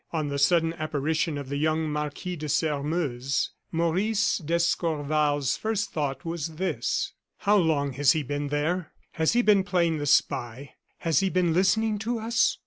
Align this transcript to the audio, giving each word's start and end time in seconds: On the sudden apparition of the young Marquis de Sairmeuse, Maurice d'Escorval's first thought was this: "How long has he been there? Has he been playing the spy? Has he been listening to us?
On 0.11 0.29
the 0.29 0.39
sudden 0.39 0.73
apparition 0.73 1.37
of 1.37 1.47
the 1.49 1.57
young 1.57 1.87
Marquis 1.91 2.35
de 2.35 2.49
Sairmeuse, 2.49 3.51
Maurice 3.71 4.39
d'Escorval's 4.39 5.55
first 5.57 5.91
thought 5.93 6.25
was 6.25 6.55
this: 6.55 7.13
"How 7.37 7.57
long 7.57 7.93
has 7.93 8.13
he 8.13 8.23
been 8.23 8.47
there? 8.47 8.93
Has 9.11 9.33
he 9.33 9.43
been 9.43 9.63
playing 9.63 9.99
the 9.99 10.07
spy? 10.07 10.73
Has 11.01 11.19
he 11.19 11.29
been 11.29 11.53
listening 11.53 11.99
to 11.99 12.17
us? 12.17 12.57